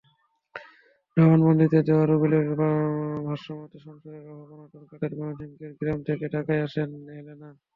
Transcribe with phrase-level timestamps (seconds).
[1.17, 2.47] জবানবন্দিতে দেওয়া রুবেলের
[3.27, 7.49] ভাষ্যমতে, সংসারের অভাব-অনটন কাটাতে ময়মনসিংহের গ্রাম থেকে ঢাকায় আসেন হেলেনা।